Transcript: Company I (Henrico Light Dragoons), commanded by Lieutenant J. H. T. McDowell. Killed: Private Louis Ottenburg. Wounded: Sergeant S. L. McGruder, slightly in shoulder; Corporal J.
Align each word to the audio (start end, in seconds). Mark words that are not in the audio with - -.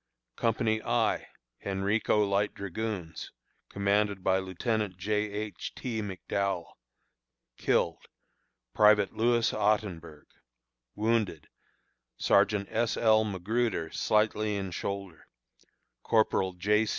Company 0.35 0.81
I 0.81 1.27
(Henrico 1.63 2.25
Light 2.25 2.55
Dragoons), 2.55 3.31
commanded 3.69 4.23
by 4.23 4.39
Lieutenant 4.39 4.97
J. 4.97 5.25
H. 5.31 5.73
T. 5.75 6.01
McDowell. 6.01 6.73
Killed: 7.55 8.07
Private 8.73 9.13
Louis 9.13 9.51
Ottenburg. 9.53 10.25
Wounded: 10.95 11.49
Sergeant 12.17 12.67
S. 12.71 12.97
L. 12.97 13.23
McGruder, 13.23 13.93
slightly 13.93 14.55
in 14.55 14.71
shoulder; 14.71 15.27
Corporal 16.01 16.53
J. 16.53 16.87